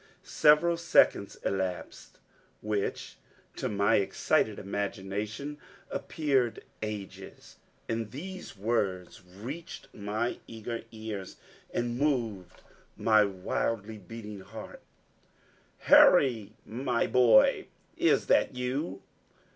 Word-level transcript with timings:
Several 0.23 0.77
seconds 0.77 1.35
elapsed, 1.45 2.17
which 2.63 3.17
to 3.55 3.69
my 3.69 3.97
excited 3.97 4.57
imagination, 4.57 5.59
appeared 5.91 6.63
ages; 6.81 7.57
and 7.87 8.09
these 8.09 8.57
words 8.57 9.21
reached 9.23 9.89
my 9.93 10.39
eager 10.47 10.85
ears, 10.89 11.37
and 11.71 11.99
moved 11.99 12.63
my 12.97 13.23
wildly 13.25 13.99
beating 13.99 14.39
heart: 14.39 14.81
"Harry, 15.81 16.53
my 16.65 17.05
boy, 17.05 17.67
is 17.95 18.25
that 18.25 18.55
you?" 18.55 19.03